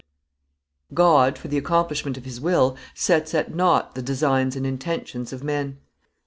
[0.95, 5.43] God, for the accomplishment of his will, sets at nought the designs and intentions of
[5.43, 5.77] men.